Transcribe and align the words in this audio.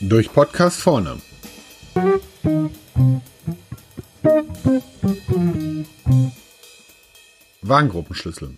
Durch 0.00 0.32
Podcast 0.32 0.80
vorne. 0.80 1.18
Warengruppenschlüssel. 7.62 8.56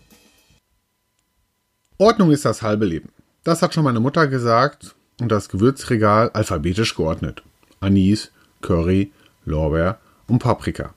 Ordnung 1.99 2.31
ist 2.31 2.45
das 2.45 2.63
halbe 2.63 2.85
Leben. 2.85 3.11
Das 3.45 3.63
hat 3.63 3.75
schon 3.75 3.85
meine 3.85 4.01
Mutter 4.01 4.27
gesagt 4.27 4.95
und 5.21 5.31
das 5.31 5.49
Gewürzregal 5.49 6.31
alphabetisch 6.31 6.95
geordnet. 6.95 7.43
Anis, 7.81 8.31
Curry, 8.61 9.13
Lorbeer 9.45 9.99
und 10.27 10.39
Paprika. 10.41 10.95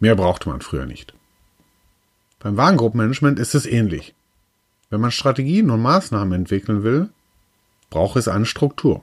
Mehr 0.00 0.16
brauchte 0.16 0.48
man 0.48 0.60
früher 0.60 0.86
nicht. 0.86 1.14
Beim 2.40 2.56
Warengruppenmanagement 2.56 3.38
ist 3.38 3.54
es 3.54 3.66
ähnlich. 3.66 4.14
Wenn 4.90 5.00
man 5.00 5.10
Strategien 5.10 5.70
und 5.70 5.82
Maßnahmen 5.82 6.32
entwickeln 6.32 6.82
will, 6.82 7.08
braucht 7.90 8.16
es 8.16 8.28
eine 8.28 8.46
Struktur. 8.46 9.02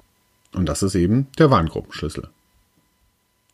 Und 0.53 0.67
das 0.67 0.83
ist 0.83 0.95
eben 0.95 1.27
der 1.37 1.49
Warengruppenschlüssel. 1.49 2.29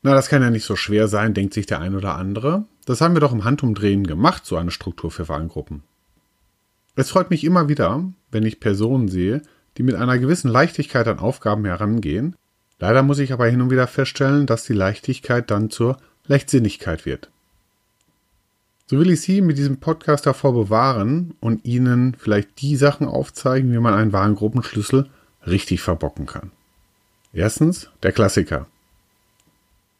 Na, 0.04 0.14
das 0.14 0.30
kann 0.30 0.42
ja 0.42 0.50
nicht 0.50 0.66
so 0.66 0.76
schwer 0.76 1.08
sein, 1.08 1.34
denkt 1.34 1.54
sich 1.54 1.66
der 1.66 1.80
ein 1.80 1.96
oder 1.96 2.16
andere. 2.16 2.66
Das 2.86 3.02
haben 3.02 3.16
wir 3.16 3.20
doch 3.20 3.34
im 3.34 3.44
Handumdrehen 3.44 4.06
gemacht, 4.06 4.46
so 4.46 4.56
eine 4.56 4.72
Struktur 4.72 5.12
für 5.12 5.28
Warengruppen. 5.28 5.84
Es 6.96 7.12
freut 7.12 7.30
mich 7.30 7.44
immer 7.44 7.68
wieder, 7.68 8.04
wenn 8.32 8.46
ich 8.46 8.60
Personen 8.60 9.08
sehe, 9.08 9.42
die 9.78 9.84
mit 9.84 9.96
einer 9.96 10.18
gewissen 10.18 10.50
Leichtigkeit 10.50 11.08
an 11.08 11.20
Aufgaben 11.20 11.66
herangehen. 11.66 12.36
Leider 12.80 13.04
muss 13.04 13.20
ich 13.20 13.34
aber 13.34 13.48
hin 13.48 13.62
und 13.62 13.70
wieder 13.70 13.88
feststellen, 13.88 14.46
dass 14.46 14.64
die 14.64 14.74
Leichtigkeit 14.74 15.52
dann 15.52 15.70
zur 15.70 15.98
Leichtsinnigkeit 16.26 17.06
wird. 17.06 17.30
So 18.90 18.98
will 18.98 19.10
ich 19.10 19.20
Sie 19.20 19.42
mit 19.42 19.58
diesem 19.58 19.78
Podcast 19.78 20.26
davor 20.26 20.54
bewahren 20.54 21.34
und 21.42 21.66
Ihnen 21.66 22.16
vielleicht 22.18 22.62
die 22.62 22.78
Sachen 22.78 23.06
aufzeigen, 23.06 23.74
wie 23.74 23.80
man 23.80 23.94
einen 23.94 24.14
Warengruppenschlüssel 24.14 25.10
richtig 25.46 25.82
verbocken 25.82 26.26
kann. 26.26 26.52
Erstens 27.34 27.90
der 28.02 28.14
Klassiker. 28.14 28.68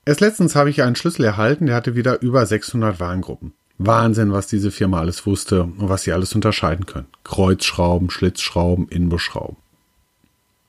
Erst 0.06 0.22
letztens 0.22 0.56
habe 0.56 0.70
ich 0.70 0.84
einen 0.84 0.96
Schlüssel 0.96 1.26
erhalten, 1.26 1.66
der 1.66 1.76
hatte 1.76 1.96
wieder 1.96 2.22
über 2.22 2.46
600 2.46 3.02
Warengruppen. 3.02 3.52
Wahnsinn, 3.78 4.32
was 4.32 4.48
diese 4.48 4.72
Firma 4.72 5.02
alles 5.02 5.26
wusste 5.26 5.64
und 5.64 5.90
was 5.90 6.04
sie 6.04 6.14
alles 6.14 6.34
unterscheiden 6.34 6.86
können. 6.86 7.08
Kreuzschrauben, 7.26 8.10
Schlitzschrauben, 8.10 8.88
Inbeschrauben. 8.88 9.58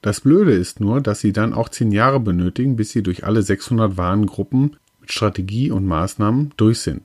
Das 0.03 0.22
Blöde 0.22 0.53
ist 0.53 0.80
nur, 0.80 1.00
dass 1.00 1.20
sie 1.20 1.32
dann 1.32 1.55
auch 1.55 1.69
10 1.69 1.92
Jahre 1.92 2.19
benötigen, 2.19 2.75
bis 2.75 2.91
sie 2.91 3.05
durch 3.05 3.25
alle 3.25 3.42
600 3.42 3.97
Warengruppen 3.97 4.77
mit 5.00 5.12
Strategie 5.12 5.70
und 5.70 5.86
Maßnahmen 5.86 6.53
durch 6.56 6.80
sind. 6.80 7.03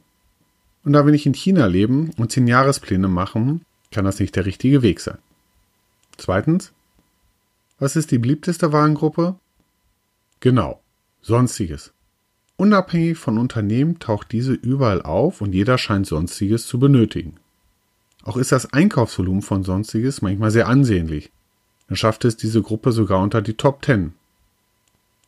Und 0.84 0.94
da 0.94 1.06
wir 1.06 1.12
nicht 1.12 1.26
in 1.26 1.34
China 1.34 1.66
leben 1.66 2.12
und 2.18 2.32
10 2.32 2.48
Jahrespläne 2.48 3.08
machen, 3.08 3.62
kann 3.92 4.06
das 4.06 4.20
nicht 4.20 4.36
der 4.36 4.46
richtige 4.46 4.82
Weg 4.82 5.00
sein. 5.00 5.18
Zweitens, 6.18 6.72
was 7.80 7.96
ist 7.96 8.12
die 8.12 8.18
beliebteste 8.18 8.72
Warengruppe? 8.72 9.36
Genau, 10.40 10.82
Sonstiges. 11.22 11.94
Unabhängig 12.58 13.18
von 13.18 13.38
Unternehmen 13.38 14.00
taucht 14.00 14.32
diese 14.32 14.54
überall 14.54 15.02
auf 15.02 15.42
und 15.42 15.54
jeder 15.54 15.78
scheint 15.78 16.06
Sonstiges 16.06 16.68
zu 16.68 16.80
benötigen. 16.80 17.36
Auch 18.24 18.38
ist 18.38 18.52
das 18.52 18.72
Einkaufsvolumen 18.72 19.42
von 19.42 19.64
Sonstiges 19.64 20.22
manchmal 20.22 20.52
sehr 20.52 20.68
ansehnlich. 20.68 21.32
Dann 21.88 21.98
schafft 21.98 22.26
es 22.26 22.38
diese 22.38 22.62
Gruppe 22.62 22.92
sogar 22.92 23.22
unter 23.22 23.42
die 23.42 23.56
Top 23.56 23.84
10. 23.84 24.14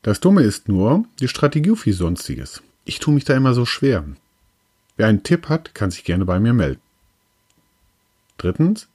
Das 0.02 0.20
Dumme 0.20 0.44
ist 0.44 0.70
nur 0.70 1.06
die 1.20 1.28
Strategie 1.28 1.76
für 1.76 1.94
Sonstiges. 1.94 2.62
Ich 2.86 3.00
tue 3.00 3.14
mich 3.14 3.26
da 3.26 3.36
immer 3.36 3.54
so 3.54 3.66
schwer. 3.66 4.06
Wer 4.98 5.08
einen 5.08 5.24
Tipp 5.24 5.50
hat, 5.50 5.76
kann 5.76 5.92
sich 5.92 6.04
gerne 6.04 6.26
bei 6.26 6.40
mir 6.40 6.54
melden. 6.54 6.82
Drittens. 8.38 8.88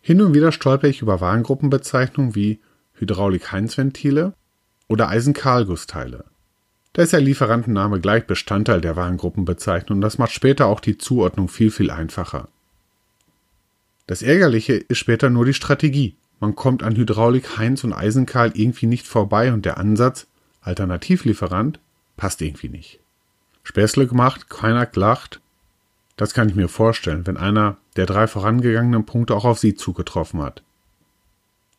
Hin 0.00 0.22
und 0.22 0.34
wieder 0.34 0.52
stolper 0.52 0.88
ich 0.88 1.02
über 1.02 1.20
Warengruppenbezeichnungen 1.20 2.34
wie 2.34 2.60
Hydraulik-Heinz-Ventile 2.94 4.32
oder 4.86 5.08
Eisenkahlgussteile. 5.08 6.24
Da 6.92 7.02
ist 7.02 7.12
der 7.12 7.20
Lieferantenname 7.20 8.00
gleich 8.00 8.26
Bestandteil 8.26 8.80
der 8.80 8.96
Warengruppenbezeichnung 8.96 9.98
und 9.98 10.00
das 10.00 10.18
macht 10.18 10.32
später 10.32 10.66
auch 10.66 10.80
die 10.80 10.98
Zuordnung 10.98 11.48
viel, 11.48 11.70
viel 11.70 11.90
einfacher. 11.90 12.48
Das 14.06 14.22
Ärgerliche 14.22 14.74
ist 14.74 14.98
später 14.98 15.28
nur 15.28 15.44
die 15.44 15.54
Strategie. 15.54 16.16
Man 16.40 16.54
kommt 16.54 16.82
an 16.82 16.96
Hydraulik, 16.96 17.58
Heinz 17.58 17.84
und 17.84 17.92
Eisenkahl 17.92 18.52
irgendwie 18.54 18.86
nicht 18.86 19.06
vorbei 19.06 19.52
und 19.52 19.64
der 19.64 19.76
Ansatz, 19.76 20.26
Alternativlieferant, 20.60 21.78
passt 22.16 22.40
irgendwie 22.40 22.68
nicht. 22.68 23.00
Späßle 23.68 24.06
gemacht, 24.06 24.48
keiner 24.48 24.86
gelacht. 24.86 25.40
Das 26.16 26.32
kann 26.32 26.48
ich 26.48 26.54
mir 26.54 26.68
vorstellen, 26.68 27.26
wenn 27.26 27.36
einer 27.36 27.76
der 27.96 28.06
drei 28.06 28.26
vorangegangenen 28.26 29.04
Punkte 29.04 29.36
auch 29.36 29.44
auf 29.44 29.58
Sie 29.58 29.74
zugetroffen 29.74 30.40
hat. 30.40 30.62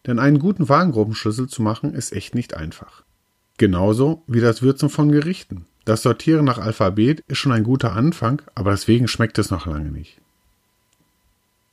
Denn 0.06 0.20
einen 0.20 0.38
guten 0.38 0.70
Warengruppenschlüssel 0.70 1.48
zu 1.48 1.64
machen, 1.64 1.96
ist 1.96 2.14
echt 2.14 2.36
nicht 2.36 2.54
einfach. 2.54 3.02
Genauso 3.58 4.22
wie 4.28 4.40
das 4.40 4.62
Würzen 4.62 4.90
von 4.90 5.12
Gerichten. 5.12 5.66
Das 5.84 6.04
Sortieren 6.04 6.46
nach 6.46 6.60
Alphabet 6.60 7.22
ist 7.28 7.40
schon 7.40 7.54
ein 7.54 7.64
guter 7.64 7.94
Anfang, 7.94 8.44
aber 8.54 8.70
deswegen 8.70 9.08
schmeckt 9.08 9.40
es 9.40 9.50
noch 9.50 9.66
lange 9.66 9.90
nicht. 9.90 10.22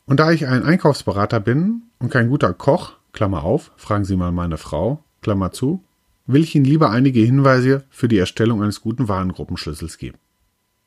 Und 0.06 0.18
da 0.18 0.30
ich 0.30 0.46
ein 0.46 0.62
Einkaufsberater 0.62 1.40
bin 1.40 1.82
und 1.98 2.10
kein 2.10 2.30
guter 2.30 2.54
Koch, 2.54 2.94
Klammer 3.12 3.44
auf, 3.44 3.70
fragen 3.76 4.06
Sie 4.06 4.16
mal 4.16 4.32
meine 4.32 4.56
Frau, 4.56 5.04
Klammer 5.20 5.52
zu, 5.52 5.84
will 6.26 6.42
ich 6.42 6.54
Ihnen 6.54 6.64
lieber 6.64 6.90
einige 6.90 7.20
Hinweise 7.20 7.84
für 7.90 8.08
die 8.08 8.18
Erstellung 8.18 8.62
eines 8.62 8.80
guten 8.80 9.08
Warengruppenschlüssels 9.08 9.98
geben. 9.98 10.18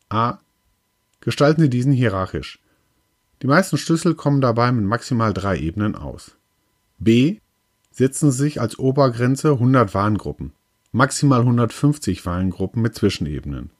A. 0.09 0.39
Gestalten 1.21 1.61
Sie 1.61 1.69
diesen 1.69 1.91
hierarchisch. 1.91 2.59
Die 3.41 3.47
meisten 3.47 3.77
Schlüssel 3.77 4.15
kommen 4.15 4.41
dabei 4.41 4.71
mit 4.71 4.85
maximal 4.85 5.33
drei 5.33 5.57
Ebenen 5.57 5.95
aus. 5.95 6.35
B. 6.97 7.39
Setzen 7.91 8.31
Sie 8.31 8.37
sich 8.37 8.61
als 8.61 8.77
Obergrenze 8.79 9.51
100 9.51 9.93
Warengruppen 9.93 10.53
maximal 10.91 11.41
150 11.41 12.25
Warengruppen 12.25 12.81
mit 12.81 12.95
Zwischenebenen. 12.95 13.71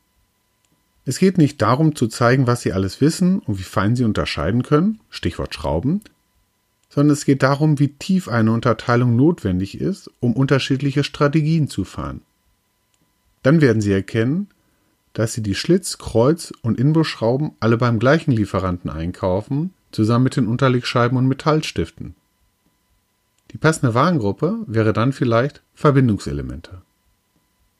Es 1.05 1.17
geht 1.17 1.37
nicht 1.37 1.61
darum 1.61 1.95
zu 1.95 2.07
zeigen, 2.07 2.45
was 2.45 2.61
Sie 2.61 2.73
alles 2.73 3.01
wissen 3.01 3.39
und 3.39 3.57
wie 3.57 3.63
fein 3.63 3.95
Sie 3.95 4.03
unterscheiden 4.03 4.63
können, 4.63 4.99
Stichwort 5.09 5.55
Schrauben, 5.55 6.01
sondern 6.89 7.13
es 7.13 7.25
geht 7.25 7.43
darum, 7.43 7.79
wie 7.79 7.89
tief 7.89 8.27
eine 8.27 8.51
Unterteilung 8.51 9.15
notwendig 9.15 9.79
ist, 9.79 10.09
um 10.19 10.33
unterschiedliche 10.33 11.03
Strategien 11.03 11.67
zu 11.67 11.85
fahren. 11.85 12.21
Dann 13.43 13.61
werden 13.61 13.81
Sie 13.81 13.91
erkennen, 13.91 14.49
dass 15.13 15.33
Sie 15.33 15.43
die 15.43 15.55
Schlitz-, 15.55 15.97
Kreuz- 15.97 16.51
und 16.61 16.79
Inbusschrauben 16.79 17.51
alle 17.59 17.77
beim 17.77 17.99
gleichen 17.99 18.31
Lieferanten 18.31 18.89
einkaufen, 18.89 19.73
zusammen 19.91 20.23
mit 20.23 20.35
den 20.35 20.47
Unterlegscheiben 20.47 21.17
und 21.17 21.27
Metallstiften. 21.27 22.15
Die 23.51 23.57
passende 23.57 23.93
Warengruppe 23.93 24.59
wäre 24.67 24.93
dann 24.93 25.13
vielleicht 25.13 25.61
Verbindungselemente. 25.73 26.81